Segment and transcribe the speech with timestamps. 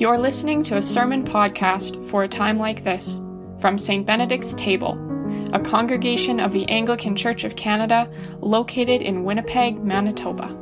[0.00, 3.20] You're listening to a sermon podcast for a time like this
[3.60, 4.06] from St.
[4.06, 4.98] Benedict's Table,
[5.52, 8.10] a congregation of the Anglican Church of Canada
[8.40, 10.56] located in Winnipeg, Manitoba.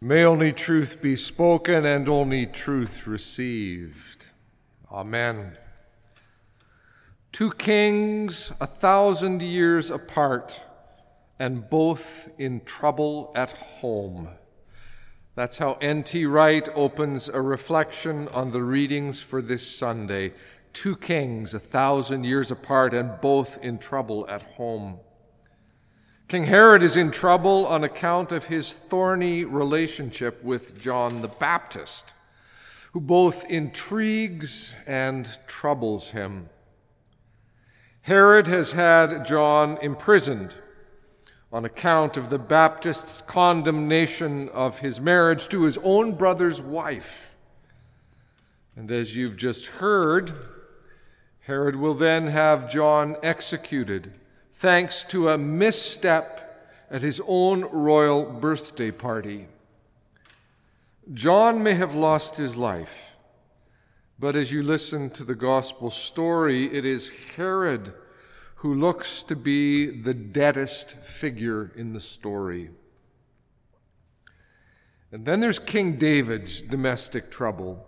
[0.00, 4.26] May only truth be spoken and only truth received.
[4.90, 5.56] Amen.
[7.30, 10.62] Two kings a thousand years apart
[11.38, 14.28] and both in trouble at home.
[15.34, 16.24] That's how N.T.
[16.24, 20.32] Wright opens a reflection on the readings for this Sunday.
[20.72, 24.98] Two kings a thousand years apart and both in trouble at home.
[26.28, 32.14] King Herod is in trouble on account of his thorny relationship with John the Baptist,
[32.92, 36.48] who both intrigues and troubles him.
[38.00, 40.56] Herod has had John imprisoned
[41.52, 47.36] on account of the Baptist's condemnation of his marriage to his own brother's wife.
[48.74, 50.32] And as you've just heard,
[51.40, 54.12] Herod will then have John executed,
[54.52, 56.42] thanks to a misstep
[56.90, 59.46] at his own royal birthday party.
[61.14, 63.16] John may have lost his life,
[64.18, 67.94] but as you listen to the gospel story, it is Herod
[68.56, 72.70] who looks to be the deadest figure in the story.
[75.12, 77.86] And then there's King David's domestic trouble,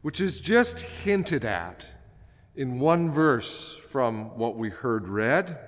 [0.00, 1.86] which is just hinted at
[2.56, 5.58] in one verse from what we heard read.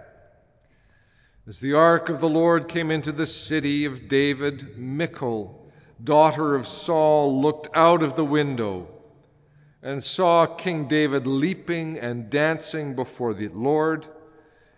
[1.47, 5.71] As the ark of the Lord came into the city of David, Michal,
[6.03, 8.89] daughter of Saul, looked out of the window
[9.85, 14.09] and saw King David leaping and dancing before the Lord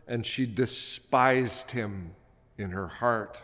[0.06, 2.14] and she despised him
[2.56, 3.42] in her heart.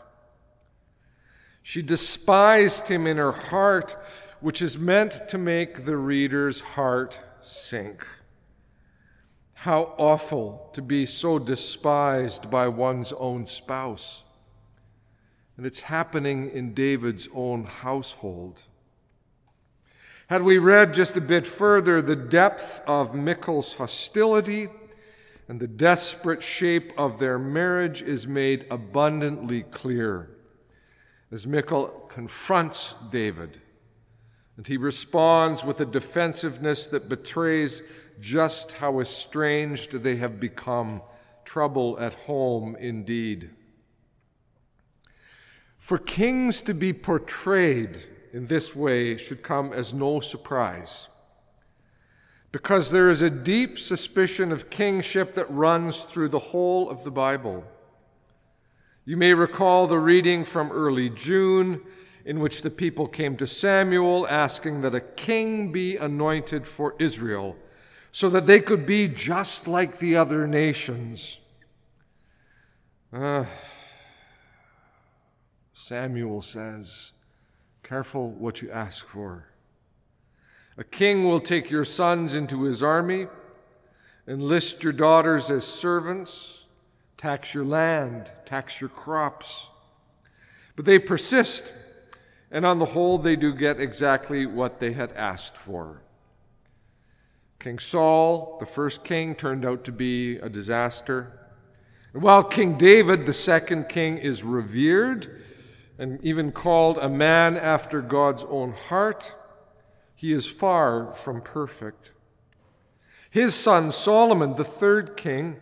[1.62, 3.96] She despised him in her heart,
[4.40, 8.06] which is meant to make the reader's heart sink.
[9.54, 14.24] How awful to be so despised by one's own spouse.
[15.56, 18.62] And it's happening in David's own household.
[20.32, 24.70] Had we read just a bit further the depth of Michal's hostility,
[25.46, 30.30] and the desperate shape of their marriage is made abundantly clear
[31.30, 33.60] as Michal confronts David.
[34.56, 37.82] And he responds with a defensiveness that betrays
[38.18, 41.02] just how estranged they have become.
[41.44, 43.50] Trouble at home, indeed.
[45.76, 47.98] For kings to be portrayed
[48.32, 51.08] in this way should come as no surprise
[52.52, 57.10] because there is a deep suspicion of kingship that runs through the whole of the
[57.10, 57.64] Bible.
[59.06, 61.80] You may recall the reading from early June
[62.26, 67.56] in which the people came to Samuel asking that a king be anointed for Israel
[68.12, 71.40] so that they could be just like the other nations.
[73.12, 73.46] Uh,
[75.72, 77.11] Samuel says,
[77.92, 79.44] Careful what you ask for.
[80.78, 83.26] A king will take your sons into his army,
[84.26, 86.64] enlist your daughters as servants,
[87.18, 89.68] tax your land, tax your crops.
[90.74, 91.70] But they persist,
[92.50, 96.00] and on the whole, they do get exactly what they had asked for.
[97.58, 101.30] King Saul, the first king, turned out to be a disaster.
[102.14, 105.42] And while King David, the second king, is revered
[105.98, 109.34] and even called a man after God's own heart,
[110.14, 112.12] he is far from perfect.
[113.30, 115.56] His son Solomon, the third king,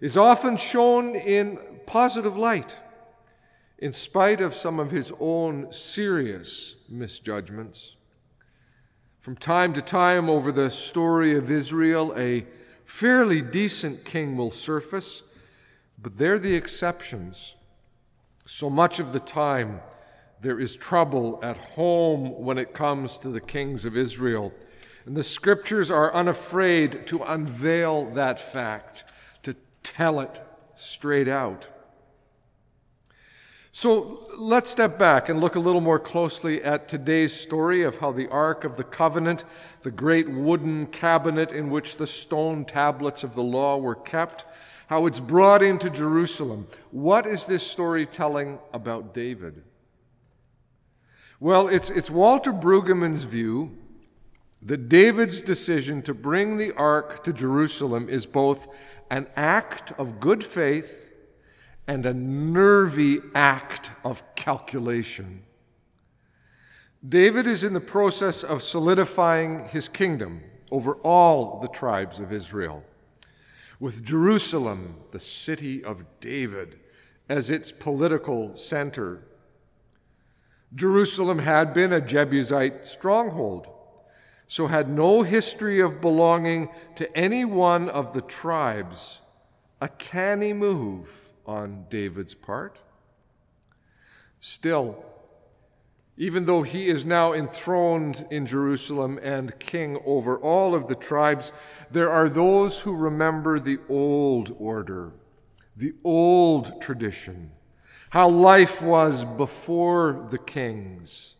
[0.00, 2.76] is often shown in positive light,
[3.78, 7.96] in spite of some of his own serious misjudgments.
[9.20, 12.46] From time to time over the story of Israel, a
[12.84, 15.24] fairly decent king will surface,
[16.00, 17.56] but they're the exceptions.
[18.48, 19.80] So much of the time,
[20.40, 24.52] there is trouble at home when it comes to the kings of Israel.
[25.04, 29.02] And the scriptures are unafraid to unveil that fact,
[29.42, 30.40] to tell it
[30.76, 31.66] straight out.
[33.72, 38.12] So let's step back and look a little more closely at today's story of how
[38.12, 39.44] the Ark of the Covenant,
[39.82, 44.44] the great wooden cabinet in which the stone tablets of the law were kept,
[44.86, 46.66] how it's brought into Jerusalem.
[46.90, 49.62] What is this story telling about David?
[51.40, 53.76] Well, it's, it's Walter Brueggemann's view
[54.62, 58.68] that David's decision to bring the ark to Jerusalem is both
[59.10, 61.12] an act of good faith
[61.86, 65.42] and a nervy act of calculation.
[67.06, 72.82] David is in the process of solidifying his kingdom over all the tribes of Israel,
[73.78, 76.78] with Jerusalem, the city of David,
[77.28, 79.22] as its political center.
[80.74, 83.68] Jerusalem had been a Jebusite stronghold,
[84.46, 89.18] so had no history of belonging to any one of the tribes,
[89.80, 92.78] a canny move on David's part.
[94.40, 95.04] Still,
[96.16, 101.52] even though he is now enthroned in Jerusalem and king over all of the tribes,
[101.90, 105.12] there are those who remember the old order,
[105.76, 107.52] the old tradition,
[108.10, 111.34] how life was before the kings.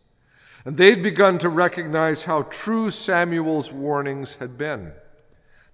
[0.65, 4.91] And they'd begun to recognize how true Samuel's warnings had been.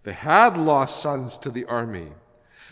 [0.03, 2.09] They had lost sons to the army.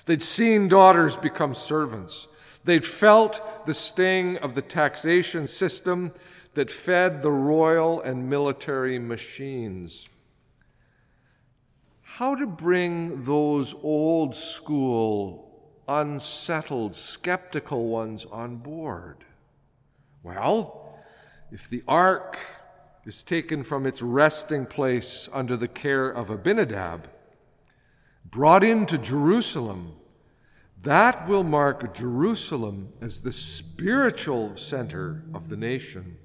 [0.06, 2.28] They'd seen daughters become servants.
[2.64, 6.14] They'd felt the sting of the taxation system
[6.54, 10.08] that fed the royal and military machines.
[12.22, 19.26] How to bring those old school, unsettled, skeptical ones on board?
[20.22, 21.00] Well,
[21.52, 22.38] if the ark
[23.08, 27.08] is taken from its resting place under the care of Abinadab,
[28.24, 29.94] brought into Jerusalem,
[30.84, 36.20] that will mark Jerusalem as the spiritual center of the nation.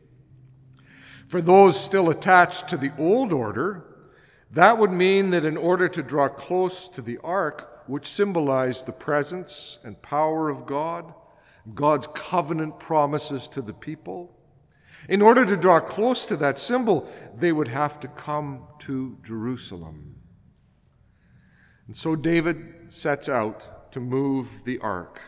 [1.27, 3.96] For those still attached to the old order,
[4.51, 8.93] that would mean that in order to draw close to the ark, which symbolized the
[8.93, 11.13] presence and power of God,
[11.75, 14.37] God's covenant promises to the people,
[15.09, 20.17] in order to draw close to that symbol, they would have to come to Jerusalem.
[21.87, 25.21] And so David sets out to move the ark.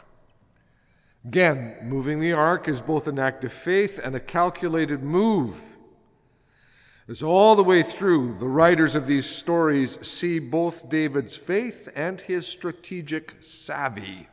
[1.25, 5.78] Again, moving the ark is both an act of faith and a calculated move.
[7.09, 12.21] As all the way through, the writers of these stories see both David's faith and
[12.21, 14.29] his strategic savvy.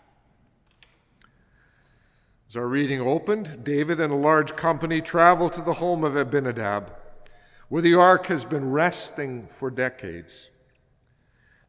[2.50, 6.92] As our reading opened, David and a large company travel to the home of Abinadab,
[7.70, 10.50] where the ark has been resting for decades.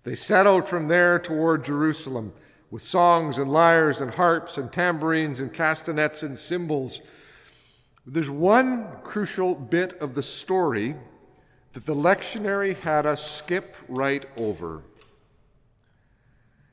[0.03, 2.33] They set out from there toward Jerusalem
[2.69, 7.01] with songs and lyres and harps and tambourines and castanets and cymbals.
[8.07, 10.95] There's one crucial bit of the story
[11.73, 14.83] that the lectionary had us skip right over.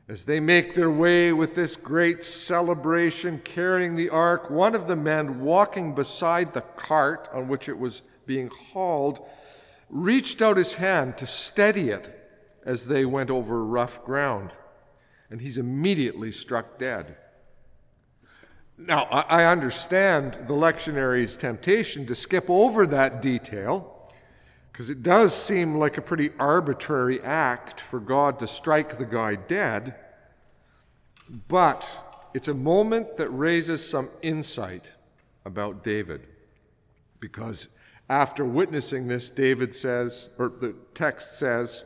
[0.08, 4.96] As they make their way with this great celebration, carrying the ark, one of the
[4.96, 9.26] men walking beside the cart on which it was being hauled
[9.90, 12.30] reached out his hand to steady it
[12.66, 14.52] as they went over rough ground
[15.30, 17.18] and he's immediately struck dead.
[18.78, 24.10] Now, I understand the lectionary's temptation to skip over that detail
[24.72, 29.36] because it does seem like a pretty arbitrary act for God to strike the guy
[29.36, 29.96] dead,
[31.48, 31.88] but
[32.34, 34.92] it's a moment that raises some insight
[35.46, 36.26] about David.
[37.20, 37.68] Because
[38.10, 41.86] after witnessing this, David says, or the text says,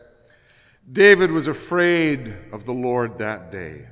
[0.89, 3.87] David was afraid of the Lord that day.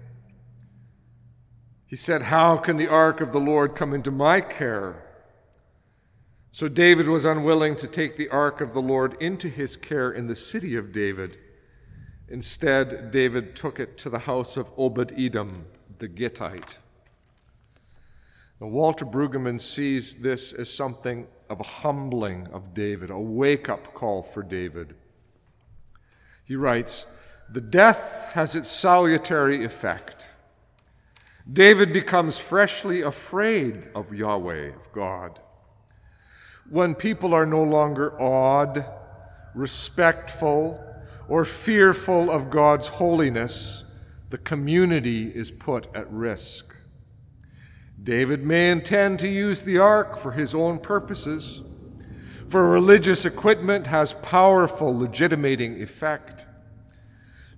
[1.88, 5.04] He said, How can the ark of the Lord come into my care?
[6.52, 10.28] So David was unwilling to take the ark of the Lord into his care in
[10.28, 11.38] the city of David.
[12.30, 15.66] Instead, David took it to the house of Obed Edom,
[16.00, 16.78] the Gittite.
[18.60, 23.94] Now, Walter Brueggemann sees this as something of a humbling of David, a wake up
[23.94, 24.96] call for David.
[26.46, 27.06] He writes,
[27.50, 30.30] The death has its salutary effect.
[31.52, 35.40] David becomes freshly afraid of Yahweh, of God.
[36.70, 38.86] When people are no longer awed,
[39.54, 40.84] respectful,
[41.28, 43.84] or fearful of God's holiness,
[44.30, 46.76] the community is put at risk.
[48.02, 51.62] David may intend to use the ark for his own purposes
[52.48, 56.46] for religious equipment has powerful legitimating effect.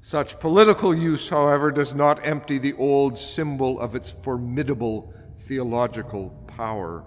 [0.01, 7.03] Such political use, however, does not empty the old symbol of its formidable theological power.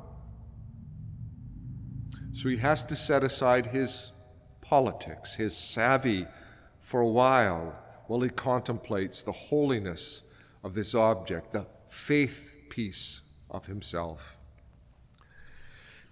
[2.32, 4.12] So he has to set aside his
[4.60, 6.26] politics, his savvy,
[6.78, 10.22] for a while while he contemplates the holiness
[10.64, 13.20] of this object, the faith piece
[13.50, 14.36] of himself.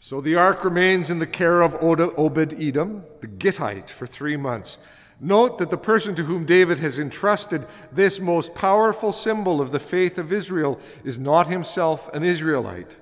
[0.01, 4.79] So the ark remains in the care of Obed Edom, the Gittite, for three months.
[5.21, 9.81] Note that the person to whom David has entrusted this most powerful symbol of the
[9.81, 12.97] faith of Israel is not himself an Israelite.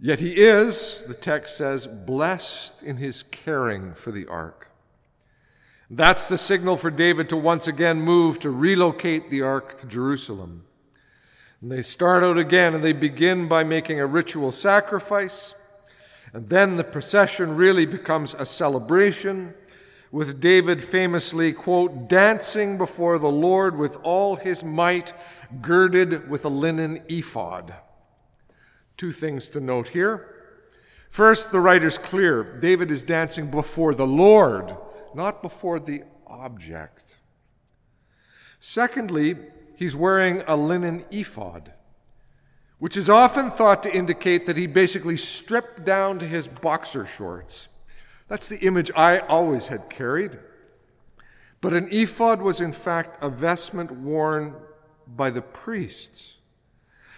[0.00, 4.70] Yet he is, the text says, blessed in his caring for the ark.
[5.90, 10.64] That's the signal for David to once again move to relocate the ark to Jerusalem.
[11.60, 15.54] And they start out again and they begin by making a ritual sacrifice.
[16.32, 19.54] And then the procession really becomes a celebration
[20.14, 25.12] with David famously, quote, dancing before the Lord with all his might,
[25.60, 27.74] girded with a linen ephod.
[28.96, 30.32] Two things to note here.
[31.10, 32.44] First, the writer's clear.
[32.60, 34.76] David is dancing before the Lord,
[35.16, 37.16] not before the object.
[38.60, 39.34] Secondly,
[39.74, 41.72] he's wearing a linen ephod,
[42.78, 47.66] which is often thought to indicate that he basically stripped down to his boxer shorts.
[48.28, 50.38] That's the image I always had carried.
[51.60, 54.54] But an ephod was, in fact, a vestment worn
[55.06, 56.38] by the priests,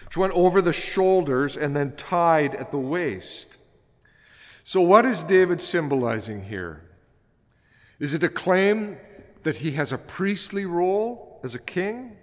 [0.05, 3.57] which went over the shoulders and then tied at the waist.
[4.63, 6.83] So, what is David symbolizing here?
[7.99, 8.97] Is it a claim
[9.43, 12.17] that he has a priestly role as a king?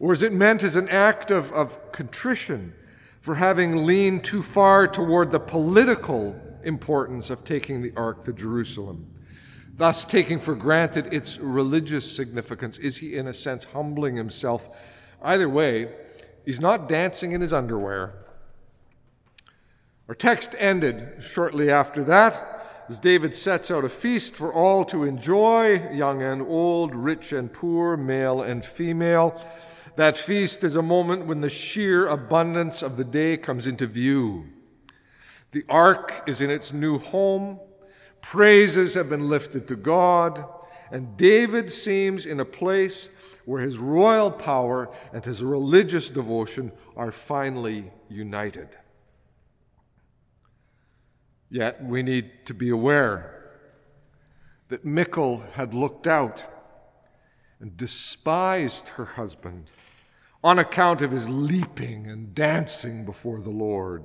[0.00, 2.74] Or is it meant as an act of, of contrition
[3.20, 9.10] for having leaned too far toward the political importance of taking the ark to Jerusalem?
[9.74, 14.68] Thus, taking for granted its religious significance, is he, in a sense, humbling himself?
[15.22, 15.94] Either way,
[16.44, 18.14] he's not dancing in his underwear.
[20.08, 25.04] Our text ended shortly after that as David sets out a feast for all to
[25.04, 29.40] enjoy, young and old, rich and poor, male and female.
[29.96, 34.46] That feast is a moment when the sheer abundance of the day comes into view.
[35.52, 37.60] The ark is in its new home,
[38.20, 40.44] praises have been lifted to God,
[40.90, 43.08] and David seems in a place
[43.44, 48.68] where his royal power and his religious devotion are finally united.
[51.50, 53.34] Yet we need to be aware
[54.68, 56.44] that Michal had looked out
[57.58, 59.70] and despised her husband
[60.44, 64.04] on account of his leaping and dancing before the Lord.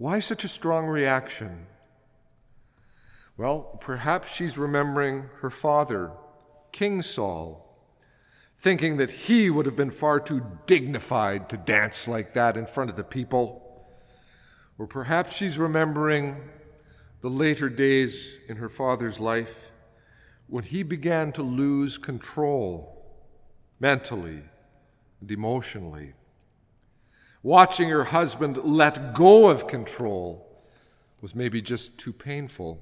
[0.00, 1.66] Why such a strong reaction?
[3.36, 6.12] Well, perhaps she's remembering her father,
[6.72, 7.76] King Saul,
[8.56, 12.88] thinking that he would have been far too dignified to dance like that in front
[12.88, 13.84] of the people.
[14.78, 16.48] Or perhaps she's remembering
[17.20, 19.70] the later days in her father's life
[20.46, 23.04] when he began to lose control
[23.78, 24.44] mentally
[25.20, 26.14] and emotionally.
[27.42, 30.46] Watching her husband let go of control
[31.22, 32.78] was maybe just too painful.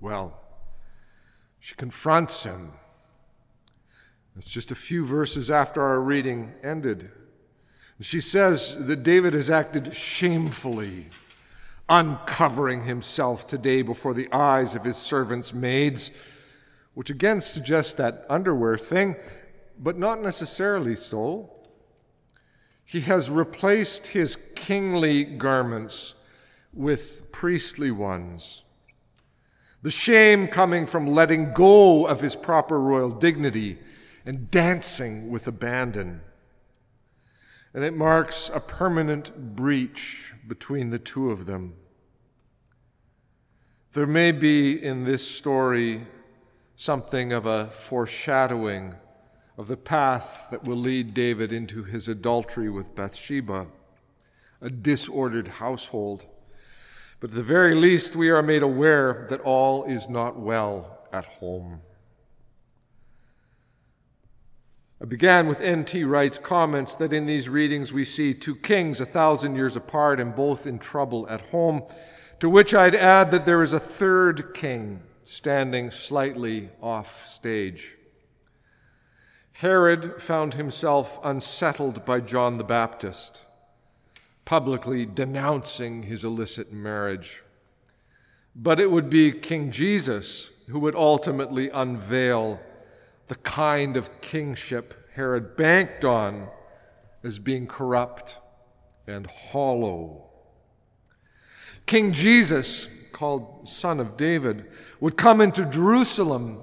[0.00, 0.38] Well,
[1.58, 2.72] she confronts him.
[4.36, 7.10] It's just a few verses after our reading ended.
[8.00, 11.06] She says that David has acted shamefully,
[11.88, 16.10] uncovering himself today before the eyes of his servants' maids,
[16.92, 19.16] which again suggests that underwear thing,
[19.78, 21.55] but not necessarily so.
[22.86, 26.14] He has replaced his kingly garments
[26.72, 28.62] with priestly ones.
[29.82, 33.78] The shame coming from letting go of his proper royal dignity
[34.24, 36.22] and dancing with abandon
[37.76, 41.74] and it marks a permanent breach between the two of them.
[43.92, 46.06] There may be in this story
[46.74, 48.94] something of a foreshadowing
[49.58, 53.68] of the path that will lead David into his adultery with Bathsheba,
[54.60, 56.26] a disordered household.
[57.20, 61.24] But at the very least, we are made aware that all is not well at
[61.24, 61.80] home.
[65.00, 66.04] I began with N.T.
[66.04, 70.34] Wright's comments that in these readings we see two kings a thousand years apart and
[70.34, 71.82] both in trouble at home,
[72.40, 77.96] to which I'd add that there is a third king standing slightly off stage.
[79.60, 83.46] Herod found himself unsettled by John the Baptist,
[84.44, 87.42] publicly denouncing his illicit marriage.
[88.54, 92.60] But it would be King Jesus who would ultimately unveil
[93.28, 96.48] the kind of kingship Herod banked on
[97.24, 98.36] as being corrupt
[99.06, 100.26] and hollow.
[101.86, 104.66] King Jesus, called Son of David,
[105.00, 106.58] would come into Jerusalem,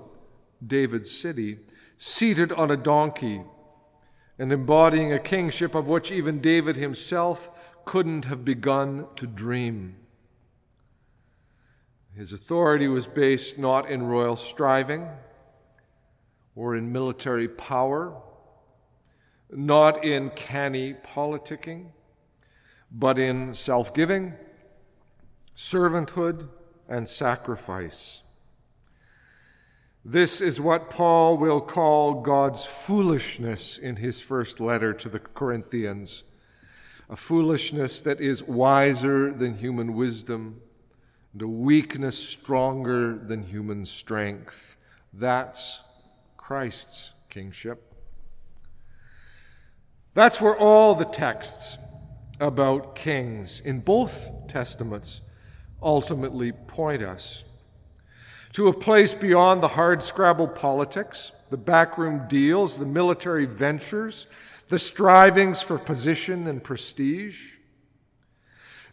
[0.66, 1.58] David's city,
[2.06, 3.42] seated on a donkey
[4.38, 7.50] and embodying a kingship of which even David himself
[7.86, 9.96] couldn't have begun to dream.
[12.14, 15.08] His authority was based not in royal striving
[16.56, 18.22] or in military power,
[19.50, 21.92] not in canny politicking,
[22.92, 24.34] but in self giving,
[25.56, 26.50] servanthood,
[26.90, 28.23] and sacrifice.
[30.06, 36.24] This is what Paul will call God's foolishness in his first letter to the Corinthians
[37.10, 40.62] a foolishness that is wiser than human wisdom,
[41.32, 44.78] and a weakness stronger than human strength.
[45.14, 45.82] That's
[46.38, 47.94] Christ's kingship.
[50.14, 51.78] That's where all the texts
[52.40, 55.22] about kings in both testaments
[55.82, 57.44] ultimately point us
[58.54, 64.28] to a place beyond the hard scrabble politics, the backroom deals, the military ventures,
[64.68, 67.54] the strivings for position and prestige.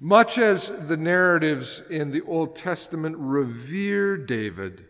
[0.00, 4.87] Much as the narratives in the Old Testament revere David,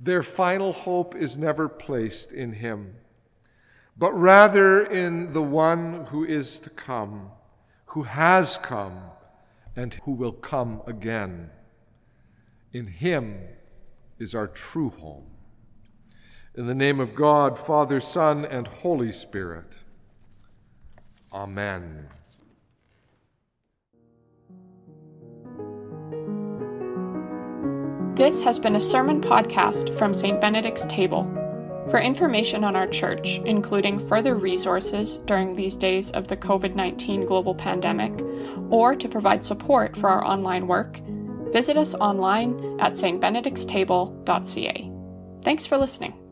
[0.00, 2.96] their final hope is never placed in him,
[3.96, 7.30] but rather in the one who is to come,
[7.86, 8.98] who has come,
[9.76, 11.50] and who will come again.
[12.72, 13.38] In him
[14.18, 15.26] is our true home.
[16.54, 19.80] In the name of God, Father, Son, and Holy Spirit.
[21.32, 22.08] Amen.
[28.14, 30.40] This has been a sermon podcast from St.
[30.40, 31.24] Benedict's Table.
[31.90, 37.26] For information on our church, including further resources during these days of the COVID 19
[37.26, 38.12] global pandemic,
[38.70, 41.00] or to provide support for our online work,
[41.54, 44.90] visit us online at stbenedictstable.ca.
[45.42, 46.23] Thanks for listening.